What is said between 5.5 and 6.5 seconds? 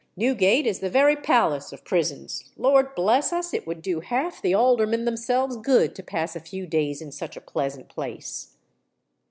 good to pass a